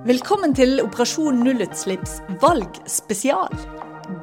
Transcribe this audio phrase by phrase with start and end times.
[0.00, 3.52] Velkommen til Operasjon nullutslipps valgspesial.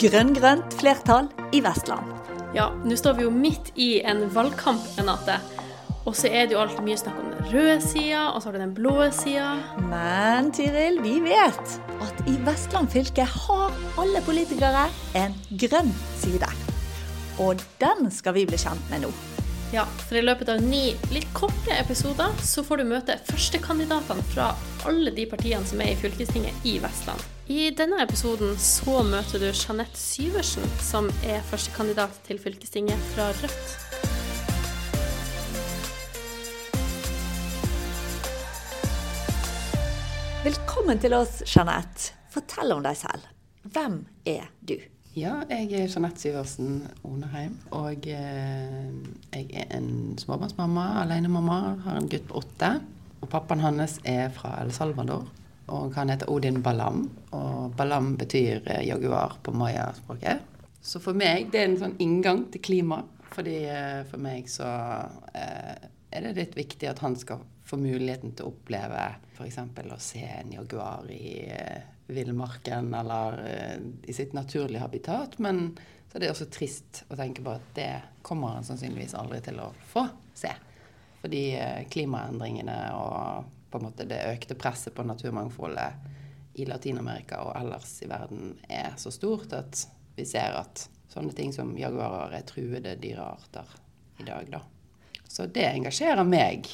[0.02, 2.16] Grønn-grønt flertall i Vestland.
[2.58, 5.36] Ja, nå står vi jo midt i en valgkamp, Renate.
[6.10, 8.58] Og så er det jo alltid mye snakk om den røde sida, og så har
[8.58, 9.52] du den blå sida.
[9.92, 14.88] Men Tiril, vi vet at i Vestland fylke har alle politikere
[15.22, 16.50] en grønn side.
[17.38, 19.14] Og den skal vi bli kjent med nå.
[19.74, 24.46] Ja, for i løpet av ni litt korte episoder så får du møte førstekandidatene fra
[24.88, 27.20] alle de partiene som er i fylkestinget i Vestland.
[27.52, 33.76] I denne episoden så møter du Jeanette Syversen, som er førstekandidat til fylkestinget fra Rødt.
[40.48, 42.14] Velkommen til oss, Jeanette.
[42.32, 43.28] Fortell om deg selv.
[43.68, 44.80] Hvem er du?
[45.18, 47.56] Ja, jeg er Jeanette Syversen Oneheim.
[47.74, 48.90] Og eh,
[49.34, 51.56] jeg er en småbarnsmamma, alenemamma.
[51.88, 52.70] Har en gutt på åtte.
[53.24, 55.26] Og pappaen hans er fra El Salvador.
[55.74, 57.08] Og han heter Odin Balam.
[57.34, 60.46] Og Balam betyr eh, jaguar på mayaspråket.
[60.86, 63.02] Så for meg det er en sånn inngang til klima.
[63.34, 64.70] Fordi eh, for meg så
[65.34, 65.76] eh,
[66.14, 69.64] er det litt viktig at han skal få muligheten til å oppleve f.eks.
[69.66, 73.78] å se en jaguar i eh, villmarken eller eh,
[74.10, 75.38] i sitt naturlige habitat.
[75.40, 75.78] Men
[76.12, 77.92] så er det også trist å tenke på at det
[78.26, 80.52] kommer han sannsynligvis aldri til å få se.
[81.22, 86.16] Fordi eh, klimaendringene og på en måte det økte presset på naturmangfoldet
[86.58, 89.84] i Latin-Amerika og ellers i verden er så stort at
[90.18, 93.76] vi ser at sånne ting som jaguarer er truede dyrearter
[94.18, 94.64] i dag, da.
[95.28, 96.66] Så det engasjerer meg.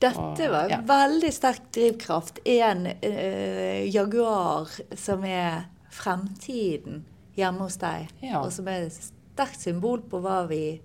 [0.00, 0.80] Dette var Ja.
[0.84, 2.38] veldig sterk drivkraft.
[2.44, 7.04] En uh, jaguar som er fremtiden
[7.36, 8.40] hjemme hos deg, Ja.
[8.42, 10.80] og som er et sterkt symbol på hva vi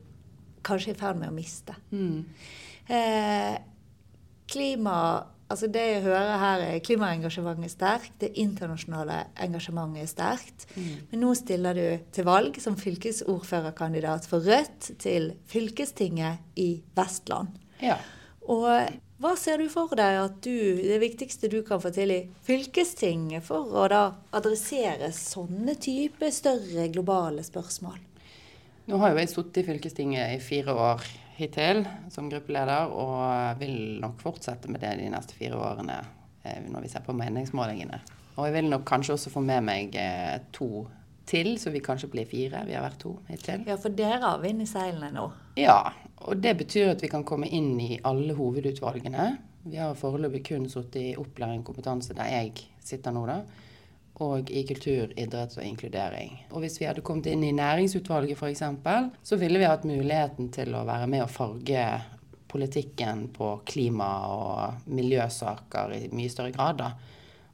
[0.63, 1.75] kanskje er i ferd med å miste.
[1.91, 2.25] Mm.
[2.89, 3.57] Eh,
[4.47, 10.63] klima Altså det jeg hører her, er klimaengasjementet er sterkt, det internasjonale engasjementet er sterkt.
[11.11, 17.57] Men nå stiller du til valg som fylkesordførerkandidat for Rødt til fylkestinget i Vestland.
[17.83, 17.97] Ja.
[18.49, 18.67] Og
[19.21, 23.45] hva ser du for deg at du, det viktigste du kan få til i fylkestinget
[23.45, 27.99] for å da adressere sånne type større globale spørsmål?
[28.89, 31.05] Nå har jo jeg sittet i fylkestinget i fire år
[31.37, 35.99] hittil som gruppeleder, og vil nok fortsette med det de neste fire årene
[36.43, 38.01] eh, når vi ser på meningsmålingene.
[38.37, 40.87] Og jeg vil nok kanskje også få med meg eh, to
[41.29, 42.65] til, så vi kanskje blir fire.
[42.67, 43.63] Vi har vært to hittil.
[43.69, 45.27] Ja, for dere har vind i seilene nå.
[45.59, 45.93] Ja,
[46.27, 49.31] og det betyr at vi kan komme inn i alle hovedutvalgene.
[49.63, 53.41] Vi har foreløpig kun sittet i opplæring og kompetanse der jeg sitter nå, da.
[54.21, 56.35] Og i kultur, idrett og inkludering.
[56.51, 58.63] Og hvis vi hadde kommet inn i næringsutvalget f.eks.,
[59.23, 61.85] så ville vi hatt muligheten til å være med og farge
[62.51, 66.83] politikken på klima- og miljøsaker i mye større grad.
[66.83, 66.91] da.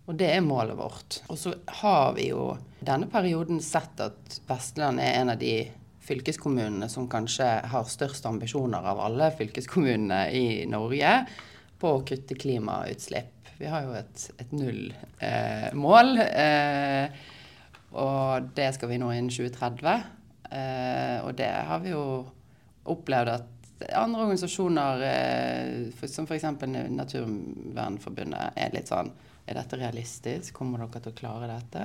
[0.08, 1.22] Og det er målet vårt.
[1.28, 5.68] Og så har vi jo denne perioden sett at Vestland er en av de
[6.08, 11.14] fylkeskommunene som kanskje har størst ambisjoner av alle fylkeskommunene i Norge
[11.78, 13.34] på å kutte klimautslipp.
[13.58, 17.20] Vi har jo et, et nullmål, eh,
[17.98, 20.04] og det skal vi nå innen 2030.
[20.48, 22.04] Eh, og det har vi jo
[22.88, 23.54] opplevd at
[23.98, 26.46] andre organisasjoner, eh, for, som f.eks.
[26.94, 29.12] Naturvernforbundet, er litt sånn
[29.48, 30.52] Er dette realistisk?
[30.58, 31.84] Kommer dere til å klare dette?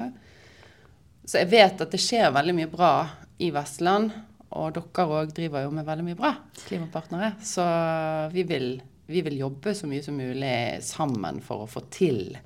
[1.22, 2.94] Så jeg vet at det skjer veldig mye bra
[3.42, 4.12] i Vestland.
[4.52, 6.32] Og dere òg driver jo med veldig mye bra,
[6.66, 7.34] klimapartnere.
[7.40, 7.64] Så
[8.34, 8.74] vi vil,
[9.08, 12.36] vi vil jobbe så mye som mulig sammen for å få til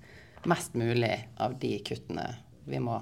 [0.47, 2.29] mest mulig av de kuttene
[2.71, 3.01] vi må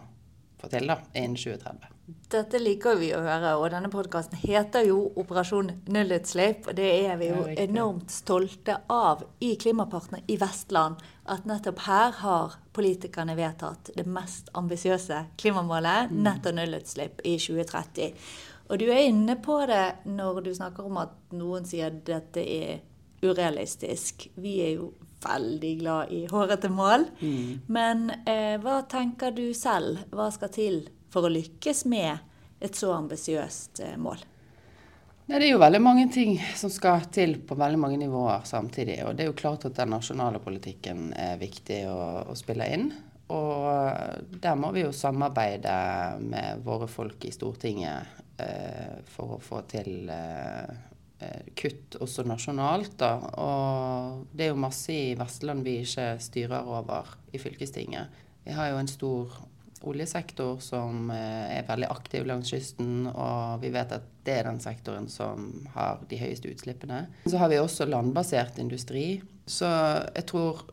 [0.61, 1.94] få til da, innen 2030.
[2.05, 6.67] Dette liker vi å høre, og denne podkasten heter jo Operasjon nullutslipp.
[6.69, 11.01] Og det er vi jo enormt stolte av i Klimapartner i Vestland.
[11.33, 18.27] At nettopp her har politikerne vedtatt det mest ambisiøse klimamålet, netto nullutslipp i 2030.
[18.69, 22.45] Og du er inne på det når du snakker om at noen sier at dette
[22.45, 22.83] er
[23.25, 24.27] urealistisk.
[24.37, 24.91] Vi er jo
[25.25, 27.07] veldig glad i hårete mål.
[27.73, 30.05] Men eh, hva tenker du selv?
[30.13, 30.83] Hva skal til
[31.15, 32.19] for å lykkes med
[32.65, 34.23] et så ambisiøst eh, mål?
[35.25, 38.99] Ja, det er jo veldig mange ting som skal til på veldig mange nivåer samtidig.
[39.07, 42.91] Og det er jo klart at den nasjonale politikken er viktig å, å spille inn.
[43.33, 45.77] Og der må vi jo samarbeide
[46.21, 50.75] med våre folk i Stortinget eh, for å få til eh,
[51.25, 52.99] eh, kutt også nasjonalt.
[53.01, 53.15] Da.
[53.41, 58.21] Og det er jo masse i Vestland vi ikke styrer over i fylkestinget.
[58.45, 59.41] Vi har jo en stor
[59.91, 64.61] oljesektor som eh, er veldig aktiv langs kysten, og vi vet at det er den
[64.63, 67.05] sektoren som har de høyeste utslippene.
[67.29, 69.23] Så har vi også landbasert industri.
[69.47, 70.65] Så jeg tror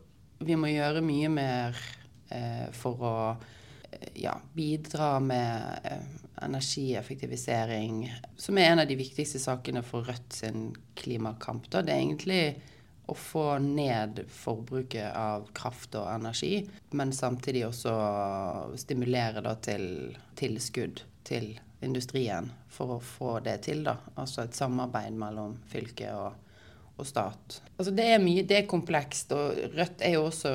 [0.42, 1.78] vi må gjøre mye mer
[2.32, 3.16] eh, for å
[3.92, 5.88] eh, ja, bidra med
[6.42, 8.06] energieffektivisering,
[8.40, 11.68] som er en av de viktigste sakene for Rødt sin klimakamp.
[11.70, 11.84] Da.
[11.84, 12.44] Det er egentlig
[13.06, 16.62] å få ned forbruket av kraft og energi,
[16.94, 17.94] men samtidig også
[18.78, 19.86] stimulere til
[20.38, 21.52] tilskudd til
[21.82, 23.82] industrien for å få det til.
[23.86, 23.96] da.
[24.14, 26.38] Altså et samarbeid mellom fylke og,
[26.96, 27.58] og stat.
[27.76, 30.54] Altså det er mye, det er komplekst, og Rødt er jo også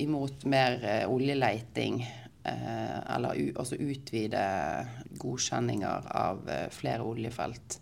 [0.00, 2.00] imot mer eh, oljeleiting.
[2.40, 4.42] Eh, eller altså utvide
[5.20, 7.80] godkjenninger av eh, flere oljefelt.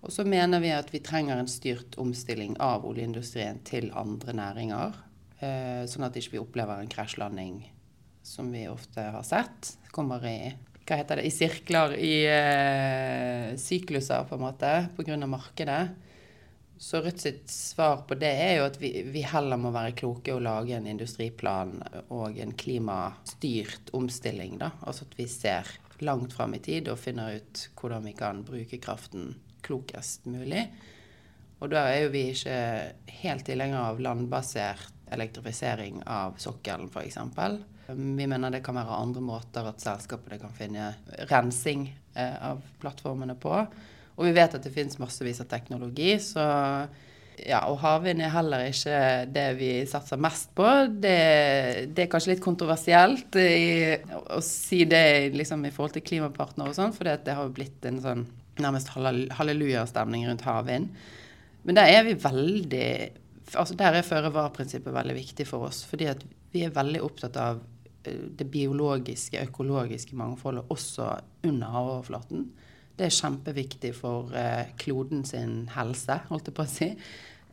[0.00, 4.96] Og så mener vi at vi trenger en styrt omstilling av oljeindustrien til andre næringer.
[5.40, 7.62] Eh, sånn at vi ikke opplever en krasjlanding
[8.24, 9.74] som vi ofte har sett.
[9.92, 10.38] Kommer i
[10.90, 15.18] hva heter det, i sirkler, i eh, sykluser, på en måte, pga.
[15.22, 15.82] markedet.
[16.80, 20.32] Så Rødt sitt svar på det er jo at vi, vi, heller må være kloke
[20.34, 21.76] og lage en industriplan
[22.08, 24.56] og en klimastyrt omstilling.
[24.58, 24.72] da.
[24.80, 25.68] Altså at vi ser
[26.00, 29.34] langt fram i tid og finner ut hvordan vi kan bruke kraften
[29.70, 30.66] klokest mulig.
[31.60, 32.56] Og da er jo vi ikke
[33.20, 37.18] helt tilhengere av landbasert elektrifisering av sokkelen, f.eks.
[37.90, 40.92] Vi mener det kan være andre måter at selskapene kan finne
[41.32, 43.54] rensing eh, av plattformene på.
[44.14, 46.44] Og vi vet at det finnes massevis av teknologi, så
[47.40, 48.98] ja, og havvind er heller ikke
[49.32, 50.66] det vi satser mest på.
[50.92, 51.16] Det,
[51.90, 53.96] det er kanskje litt kontroversielt i,
[54.36, 57.88] å si det liksom, i forhold til klimapartner og sånn, for det har jo blitt
[57.88, 58.26] en sånn
[58.62, 60.88] nærmest hallelujastemning rundt havvind.
[61.64, 62.86] Men der er vi veldig
[63.58, 65.82] altså Der er føre-var-prinsippet veldig viktig for oss.
[65.84, 67.60] Fordi at vi er veldig opptatt av
[68.04, 71.08] eh, det biologiske, økologiske mangfoldet også
[71.48, 72.44] under havoverflaten.
[72.98, 76.88] Det er kjempeviktig for eh, kloden sin helse, holdt jeg på å si,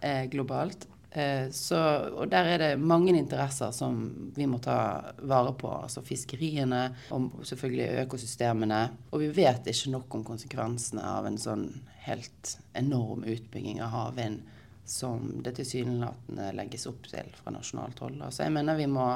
[0.01, 0.85] eh, globalt.
[1.17, 1.77] Eh, så,
[2.13, 3.95] og der er det mange interesser som
[4.35, 4.77] vi må ta
[5.25, 5.71] vare på.
[5.71, 6.83] Altså fiskeriene
[7.15, 8.81] og selvfølgelig økosystemene.
[9.09, 11.65] Og vi vet ikke nok om konsekvensene av en sånn
[12.05, 14.45] helt enorm utbygging av havvind
[14.87, 18.21] som det tilsynelatende legges opp til fra nasjonalt hold.
[18.23, 19.07] Altså jeg mener vi må,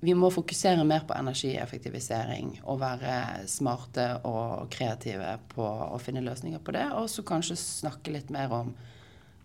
[0.00, 6.64] vi må fokusere mer på energieffektivisering og være smarte og kreative på å finne løsninger
[6.64, 6.88] på det.
[6.98, 8.74] Og så kanskje snakke litt mer om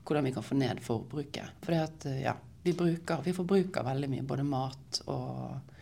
[0.09, 1.61] hvordan vi kan få ned forbruket.
[1.61, 5.75] For at, eh, ja, vi, bruker, vi forbruker veldig mye, både mat og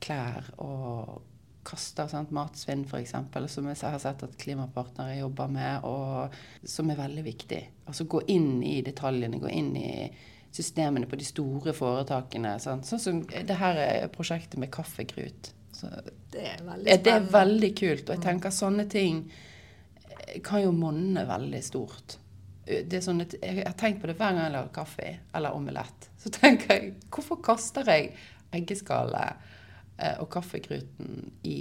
[0.00, 1.18] klær og
[1.66, 2.32] kaster sant?
[2.32, 3.14] matsvinn f.eks.,
[3.52, 7.60] som jeg har sett at klimapartnere jobber med, og som er veldig viktig.
[7.86, 9.92] Altså gå inn i detaljene, gå inn i
[10.50, 12.56] systemene på de store foretakene.
[12.62, 12.88] Sant?
[12.88, 15.52] Sånn som det her prosjektet med kaffegrut.
[15.72, 15.90] Så,
[16.32, 17.04] det er veldig spennende.
[17.04, 18.08] Det er veldig kult.
[18.08, 19.22] Og jeg tenker sånne ting
[20.46, 22.18] kan jo monne veldig stort
[22.88, 25.56] det er sånn at Jeg har tenkt på det hver gang jeg lager kaffe eller
[25.56, 26.10] omelett.
[26.20, 28.12] Så tenker jeg hvorfor kaster jeg
[28.56, 29.48] eggeskallet
[29.98, 31.60] eh, og kaffegruten i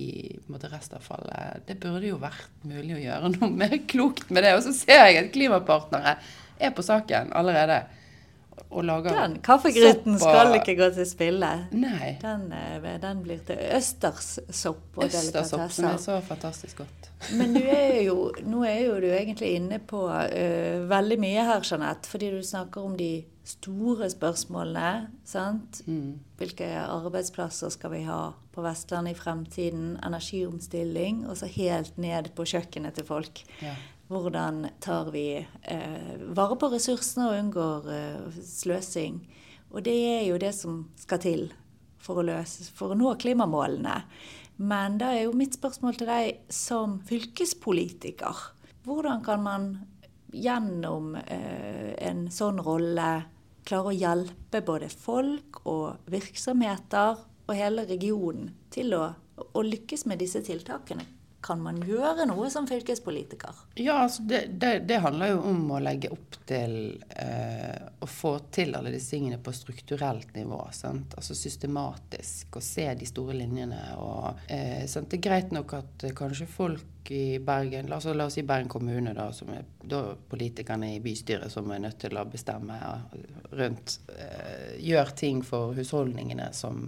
[0.51, 1.65] måte, restavfallet?
[1.67, 4.55] Det burde jo vært mulig å gjøre noe mer klokt med det.
[4.57, 6.17] Og så ser jeg at klimapartnere
[6.59, 7.83] er på saken allerede
[8.69, 10.21] og lager Den kaffegruten og...
[10.21, 11.49] skal ikke gå til spille.
[11.73, 12.11] Nei.
[12.21, 17.09] Den, eh, den blir til østerssopp og Østersopp, som er så fantastisk godt.
[17.35, 22.09] Men er jo, nå er jo du egentlig inne på uh, veldig mye her, Jeanette.
[22.11, 23.11] Fordi du snakker om de
[23.49, 25.09] store spørsmålene.
[25.25, 25.81] sant?
[25.89, 26.19] Mm.
[26.37, 28.21] Hvilke arbeidsplasser skal vi ha
[28.53, 29.95] på Vestlandet i fremtiden?
[30.05, 31.25] Energiomstilling.
[31.27, 33.41] Og så helt ned på kjøkkenet til folk.
[33.63, 33.73] Ja.
[34.09, 39.19] Hvordan tar vi eh, vare på ressursene og unngår eh, sløsing?
[39.69, 41.43] Og det er jo det som skal til
[42.01, 43.99] for å, løse, for å nå klimamålene.
[44.65, 48.41] Men da er jo mitt spørsmål til deg som fylkespolitiker.
[48.87, 49.69] Hvordan kan man
[50.33, 53.11] gjennom eh, en sånn rolle
[53.69, 59.05] klare å hjelpe både folk og virksomheter og hele regionen til å,
[59.37, 61.18] å lykkes med disse tiltakene?
[61.41, 63.63] Kan man gjøre noe som fylkespolitiker?
[63.79, 66.75] Ja, altså det, det, det, handler jo om å legge opp til
[67.09, 70.61] eh, å få til alle disse tingene på strukturelt nivå.
[70.75, 71.15] Sant?
[71.19, 73.81] Altså systematisk, og se de store linjene.
[74.01, 78.27] Og, eh, det er greit nok at eh, kanskje folk i Bergen, la oss, la
[78.27, 82.17] oss si Bergen kommune, da, som er da politikerne i bystyret som er nødt til
[82.19, 82.75] å bestemme
[83.57, 86.83] rundt eh, Gjør ting for husholdningene som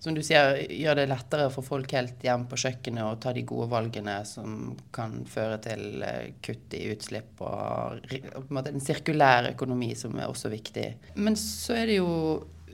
[0.00, 3.44] Som du sier, gjør det lettere for folk helt hjem på kjøkkenet å ta de
[3.48, 8.04] gode valgene som kan føre til eh, kutt i utslipp og,
[8.36, 10.86] og en sirkulær økonomi som er også viktig.
[11.18, 12.12] Men så er det jo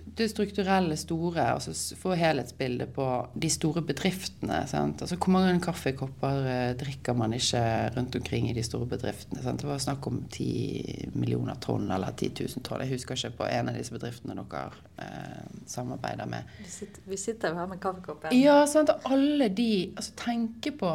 [0.05, 4.59] det strukturelle store, altså få helhetsbildet på de store bedriftene.
[4.69, 5.03] Sant?
[5.03, 7.63] Altså Hvor mange kaffekopper eh, drikker man ikke
[7.97, 9.43] rundt omkring i de store bedriftene?
[9.43, 9.63] Sant?
[9.63, 12.85] Det var snakk om 10 millioner tonn eller 10 000 tonn.
[12.85, 16.53] Jeg husker ikke på en av disse bedriftene dere eh, samarbeider med.
[16.61, 18.37] Vi sitter, vi sitter her med kaffekoppen.
[18.37, 18.93] Ja, sant?
[18.93, 20.93] og alle de altså Tenke på,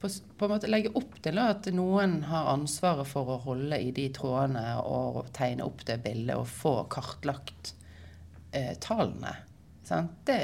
[0.00, 3.90] på, på en måte Legge opp til at noen har ansvaret for å holde i
[3.96, 7.74] de trådene og tegne opp det bildet og få kartlagt
[8.52, 9.34] eh, tallene.
[10.24, 10.38] Det,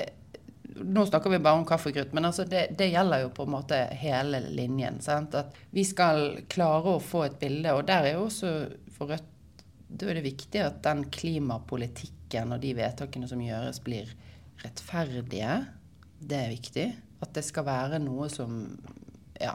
[0.83, 3.79] nå snakker vi bare om kaffekrutt, men altså det, det gjelder jo på en måte
[4.01, 4.99] hele linjen.
[5.05, 5.37] Sant?
[5.39, 8.53] At vi skal klare å få et bilde, og der er jo også
[8.97, 9.33] for Rødt
[9.87, 14.11] da er det viktig at den klimapolitikken og de vedtakene som gjøres, blir
[14.65, 15.61] rettferdige.
[16.19, 16.87] Det er viktig.
[17.23, 18.65] At det skal være noe som
[19.41, 19.55] ja,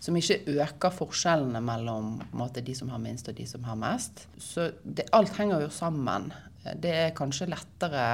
[0.00, 4.24] som ikke øker forskjellene mellom måte, de som har minst og de som har mest.
[4.40, 6.30] Så det, alt henger jo sammen.
[6.60, 8.06] Det er kanskje lettere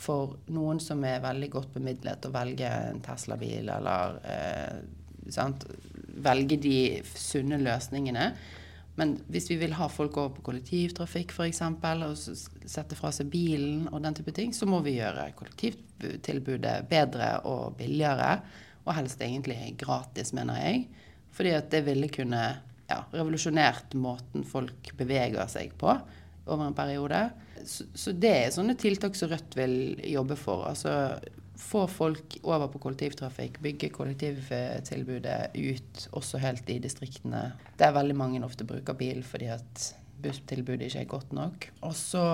[0.00, 4.80] for noen som er veldig godt bemidlet, å velge en Tesla-bil eller eh,
[5.32, 5.66] sant?
[6.20, 8.30] velge de sunne løsningene.
[8.98, 12.16] Men hvis vi vil ha folk over på kollektivtrafikk f.eks., og
[12.68, 17.78] sette fra seg bilen og den type ting, så må vi gjøre kollektivtilbudet bedre og
[17.78, 18.34] billigere.
[18.84, 20.84] Og helst egentlig gratis, mener jeg.
[21.36, 22.42] Fordi at det ville kunne
[22.90, 25.94] ja, revolusjonert måten folk beveger seg på
[26.50, 27.22] over en periode.
[27.66, 29.74] Så, så det er sånne tiltak som Rødt vil
[30.12, 30.66] jobbe for.
[30.70, 30.94] Altså
[31.60, 37.50] få folk over på kollektivtrafikk, bygge kollektivtilbudet ut, også helt i distriktene.
[37.78, 39.90] Der veldig mange ofte bruker bil fordi at
[40.20, 41.68] busstilbudet ikke er godt nok.
[41.88, 42.24] Og så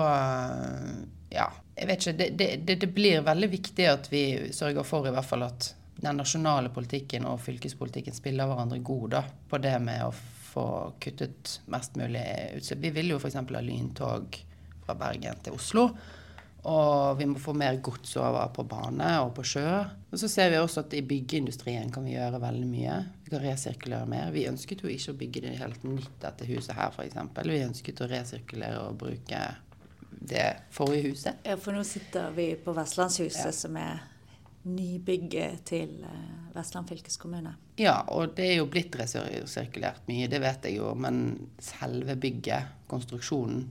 [1.31, 2.17] ja, jeg vet ikke.
[2.19, 4.23] Det, det, det, det blir veldig viktig at vi
[4.55, 9.23] sørger for i hvert fall at den nasjonale politikken og fylkespolitikken spiller hverandre god da,
[9.49, 10.11] på det med å
[10.47, 10.67] få
[11.03, 12.23] kuttet mest mulig
[12.57, 12.83] utslipp.
[12.85, 13.39] Vi vil jo f.eks.
[13.39, 14.37] ha lyntog
[14.87, 15.89] fra Bergen til Oslo.
[16.67, 19.67] Og vi må få mer gods over på bane og på sjø.
[20.11, 22.97] Og så ser vi også at i byggeindustrien kan vi gjøre veldig mye.
[23.23, 24.33] Vi kan resirkulere mer.
[24.35, 27.15] Vi ønsket jo ikke å bygge det helt nytt, dette huset her f.eks.
[27.47, 29.45] Vi ønsket å resirkulere og bruke
[30.17, 31.39] det forrige huset.
[31.47, 33.55] Ja, for nå sitter vi på Vestlandshuset, Ja.
[33.55, 34.03] som er
[34.67, 37.53] nybygget til eh, Vestland fylkeskommune.
[37.79, 40.89] Ja, og det er jo blitt resirkulert mye, det vet jeg jo.
[40.99, 41.21] Men
[41.63, 43.67] selve bygget, konstruksjonen,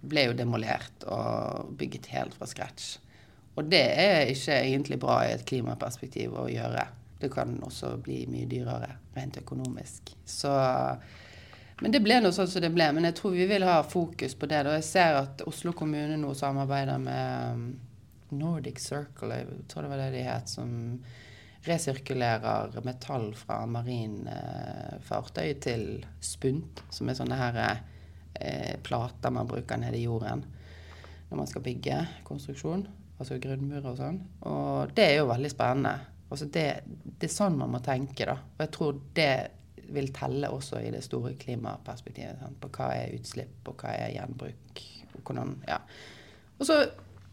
[0.00, 2.98] ble jo demolert og bygget helt fra scratch.
[3.58, 6.86] Og det er ikke egentlig bra i et klimaperspektiv å gjøre.
[7.20, 10.14] Det kan også bli mye dyrere rent økonomisk.
[10.24, 10.52] Så
[11.80, 12.90] Men det ble nå sånn som det ble.
[12.92, 14.62] Men jeg tror vi vil ha fokus på det.
[14.68, 17.62] Og jeg ser at Oslo kommune nå samarbeider med um,
[18.36, 21.00] Nordic Circle, jeg tror det var det de het, som
[21.66, 27.58] resirkulerer metall fra marinfartøy til spunt, som er sånne her
[28.40, 30.44] eh, plater man bruker nede i jorden
[31.30, 32.82] når man skal bygge konstruksjon,
[33.20, 34.16] altså grunnmurer og sånn.
[34.50, 35.92] Og det er jo veldig spennende.
[36.30, 38.34] Altså det, det er sånn man må tenke, da.
[38.34, 39.34] Og jeg tror det
[39.90, 42.42] vil telle også i det store klimaperspektivet.
[42.42, 42.58] Sant?
[42.62, 44.82] På hva er utslipp, og hva er gjenbruk.
[45.14, 45.78] Og hvordan, ja.
[46.58, 46.80] Og så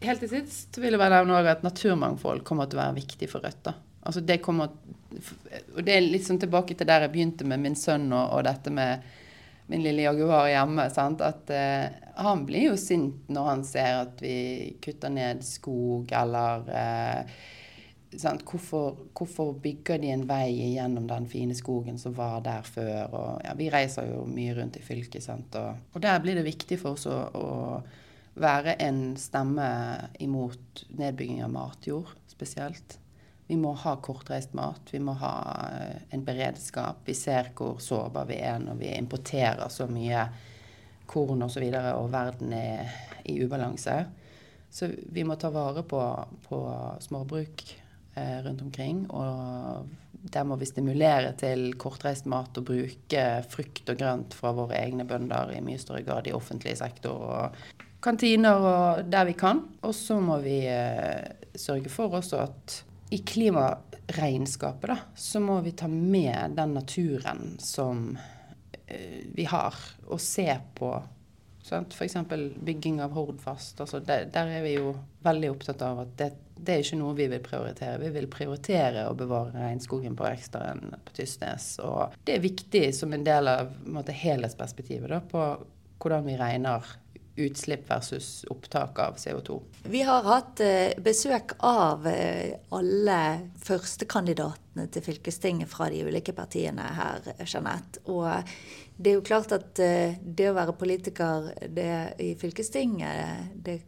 [0.04, 3.44] helt til sist vil jeg bare nevne at naturmangfold kommer til å være viktig for
[3.44, 3.64] Rødt.
[3.66, 3.74] da.
[4.08, 4.70] Altså det kommer,
[5.74, 8.44] og det er litt sånn tilbake til der jeg begynte med min sønn og, og
[8.46, 9.02] dette med
[9.68, 10.88] min lille jaguar hjemme.
[10.92, 11.22] Sant?
[11.24, 11.86] At eh,
[12.18, 14.38] han blir jo sint når han ser at vi
[14.84, 17.38] kutter ned skog, eller eh?
[18.08, 23.02] Hvorfor, hvorfor bygger de en vei gjennom den fine skogen som var der før?
[23.12, 25.52] Og, ja, vi reiser jo mye rundt i fylket, sant?
[25.60, 29.68] Og, og der blir det viktig for oss å, å være en stemme
[30.24, 32.96] imot nedbygging av matjord spesielt.
[33.48, 35.32] Vi må ha kortreist mat, vi må ha
[35.72, 37.00] eh, en beredskap.
[37.08, 40.26] Vi ser hvor sårbar vi er når vi importerer så mye
[41.08, 41.48] korn osv.
[41.48, 42.90] Og, så videre, og verden er
[43.24, 44.02] i ubalanse.
[44.70, 46.00] Så vi må ta vare på,
[46.44, 46.58] på
[47.00, 47.64] småbruk
[48.14, 49.06] eh, rundt omkring.
[49.16, 49.88] Og
[50.28, 55.06] der må vi stimulere til kortreist mat og bruke frukt og grønt fra våre egne
[55.08, 57.16] bønder i mye større grad i offentlig sektor.
[57.16, 59.64] og Kantiner og der vi kan.
[59.82, 61.24] Og så må vi eh,
[61.56, 68.18] sørge for også at i klimaregnskapet, da, så må vi ta med den naturen som
[68.86, 69.74] eh, vi har,
[70.06, 70.92] og se på
[71.68, 71.94] sant?
[71.94, 72.16] F.eks.
[72.60, 73.80] bygging av Hordfast.
[73.80, 74.92] Altså der, der er vi jo
[75.24, 78.00] veldig opptatt av at det, det er ikke noe vi vil prioritere.
[78.02, 81.74] Vi vil prioritere å bevare regnskogen på Eksteren på Tysnes.
[81.84, 85.44] Og det er viktig som en del av en måte, helhetsperspektivet da, på
[85.98, 86.86] hvordan vi regner
[87.38, 89.60] utslipp versus opptak av CO2.
[89.82, 93.18] Vi har hatt eh, besøk av eh, alle
[93.62, 98.02] førstekandidatene til fylkestinget fra de ulike partiene her, Jeanette.
[98.10, 98.26] Og
[98.96, 101.92] det er jo klart at eh, det å være politiker det,
[102.24, 103.80] i fylkestinget, det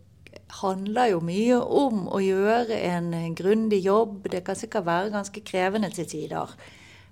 [0.61, 4.29] handler jo mye om å gjøre en grundig jobb.
[4.31, 6.55] Det kan sikkert være ganske krevende til tider.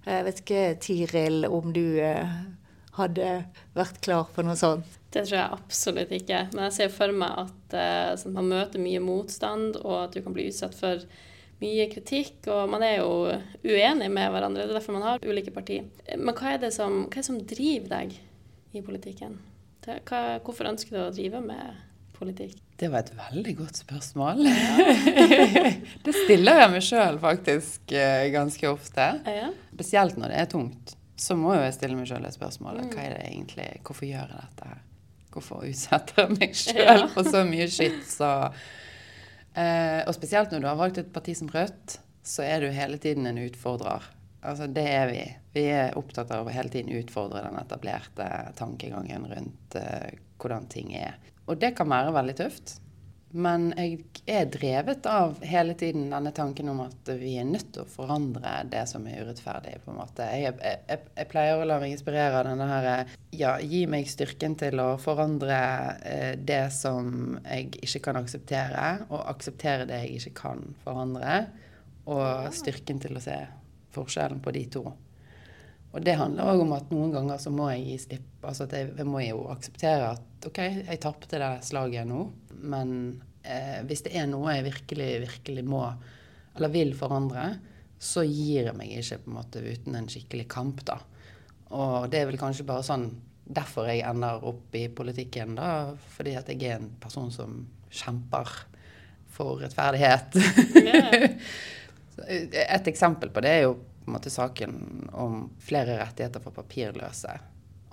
[0.09, 1.99] Jeg vet ikke, Tiril, om du
[2.99, 3.33] hadde
[3.76, 4.99] vært klar for noe sånt?
[5.18, 6.44] Det tror jeg absolutt ikke.
[6.52, 10.22] Men jeg ser for meg at eh, sånn, man møter mye motstand, og at du
[10.22, 11.02] kan bli utsatt for
[11.58, 12.46] mye kritikk.
[12.54, 13.10] Og man er jo
[13.66, 14.62] uenig med hverandre.
[14.62, 15.88] Det er derfor man har ulike partier.
[16.14, 18.14] Men hva er det som, er det som driver deg
[18.78, 19.40] i politikken?
[19.88, 21.82] Hva, hvorfor ønsker du å drive med
[22.18, 22.58] politikk?
[22.78, 24.44] Det var et veldig godt spørsmål.
[26.06, 29.10] det stiller jeg meg sjøl faktisk eh, ganske ofte.
[29.26, 29.50] Ja.
[29.72, 30.94] Spesielt når det er tungt.
[31.18, 32.84] Så må jeg stille meg sjøl et spørsmål.
[32.92, 34.84] Hva er det egentlig, Hvorfor gjør jeg dette her?
[35.38, 38.04] Hvorfor utsetter jeg meg sjøl for så mye skitt?
[38.11, 38.28] Så,
[39.54, 42.99] eh, og spesielt når du har valgt et parti som Rødt, så er du hele
[43.00, 44.11] tiden en utfordrer.
[44.42, 45.23] Altså, det er vi.
[45.54, 48.28] Vi er opptatt av å hele tiden utfordre den etablerte
[48.59, 51.16] tankegangen rundt eh, hvordan ting er.
[51.49, 52.76] Og det kan være veldig tøft.
[53.30, 57.85] Men jeg er drevet av hele tiden denne tanken om at vi er nødt til
[57.85, 59.75] å forandre det som er urettferdig.
[59.85, 60.25] på en måte.
[60.32, 64.56] Jeg, jeg, jeg pleier å la meg inspirere av denne her Ja, gi meg styrken
[64.56, 65.58] til å forandre
[66.08, 71.42] eh, det som jeg ikke kan akseptere, og akseptere det jeg ikke kan forandre.
[72.08, 73.37] Og styrken til å se
[73.92, 74.87] forskjellen på de to.
[75.88, 78.28] Og det handler òg om at noen ganger så må jeg gi slipp.
[78.42, 82.26] Altså at jeg, jeg må jo akseptere at OK, jeg tapte det slaget nå,
[82.68, 82.92] men
[83.42, 85.83] eh, hvis det er noe jeg virkelig, virkelig må
[86.59, 87.52] eller vil forandre,
[87.99, 90.99] så gir jeg meg ikke på en måte uten en skikkelig kamp, da.
[91.75, 93.09] Og det er vel kanskje bare sånn
[93.49, 95.95] derfor jeg ender opp i politikken, da.
[96.16, 98.52] Fordi at jeg er en person som kjemper
[99.33, 100.38] for rettferdighet.
[100.83, 101.38] Yeah.
[102.28, 103.76] Et eksempel på det er jo
[104.08, 107.34] på en måte saken om flere rettigheter for papirløse.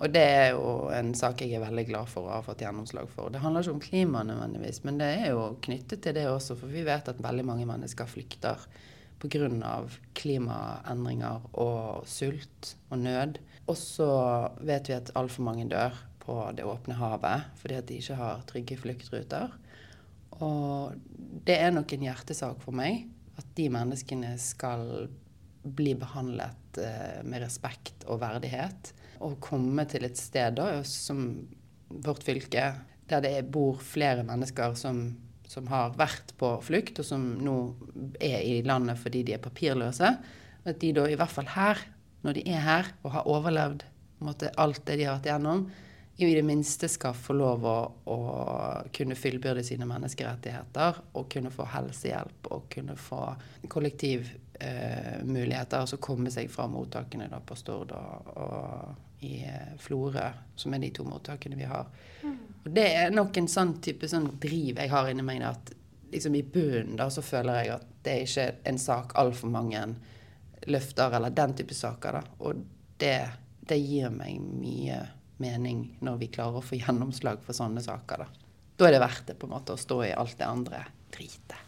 [0.00, 3.08] Og det er jo en sak jeg er veldig glad for å ha fått gjennomslag
[3.12, 3.28] for.
[3.32, 6.56] Det handler ikke om klima nødvendigvis, men det er jo knyttet til det også.
[6.56, 8.64] For vi vet at veldig mange mennesker flykter
[9.20, 9.84] pga.
[10.14, 13.38] klimaendringer og sult og nød.
[13.68, 14.10] Og så
[14.60, 18.44] vet vi at altfor mange dør på det åpne havet fordi at de ikke har
[18.48, 19.52] trygge fluktruter.
[20.40, 20.96] Og
[21.44, 23.06] det er nok en hjertesak for meg
[23.36, 25.08] at de menneskene skal
[25.66, 28.92] bli behandlet eh, med respekt og verdighet.
[29.24, 31.28] Og komme til et sted da, som
[31.88, 32.72] vårt fylke,
[33.06, 35.08] der det bor flere mennesker som,
[35.48, 37.56] som har vært på flukt, og som nå
[38.20, 40.12] er i landet fordi de er papirløse.
[40.66, 41.82] At de da i hvert fall her,
[42.26, 43.86] når de er her og har overlevd
[44.24, 45.66] måte, alt det de har vært igjennom,
[46.16, 47.76] i det minste skal få lov å,
[48.08, 48.18] å
[48.96, 53.20] kunne fyllbyrde sine menneskerettigheter og kunne få helsehjelp og kunne få
[53.68, 60.28] kollektivmuligheter, eh, altså komme seg fra mottakene da, på Stord og, og i eh, Florø,
[60.56, 61.88] som er de to mottakene vi har.
[62.22, 62.36] Mm.
[62.64, 65.42] Og Det er nok en sånn type sånn driv jeg har inni meg.
[65.42, 65.72] Da, at
[66.12, 69.82] liksom i bunnen da, så føler jeg at det er ikke en sak altfor mange
[70.66, 72.20] løfter, eller den type saker.
[72.20, 72.64] da, Og
[73.00, 73.18] det,
[73.60, 75.02] det gir meg mye
[75.42, 78.24] mening når vi klarer å få gjennomslag for sånne saker.
[78.24, 80.82] Da, da er det verdt det på en måte å stå i alt det andre
[81.12, 81.65] dritet.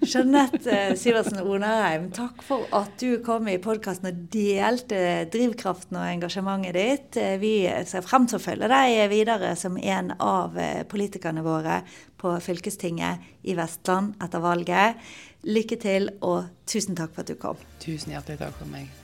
[0.00, 5.00] Jeanette eh, Sivertsen Onarheim, takk for at du kom i podkasten og delte
[5.32, 7.18] drivkraften og engasjementet ditt.
[7.20, 7.54] Eh, vi
[7.88, 11.80] ser frem til å følge deg videre som en av eh, politikerne våre
[12.20, 15.12] på fylkestinget i Vestland etter valget.
[15.48, 17.68] Lykke til, og tusen takk for at du kom.
[17.80, 18.99] Tusen hjertelig takk for meg.